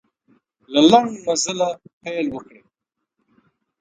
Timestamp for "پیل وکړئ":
2.01-2.59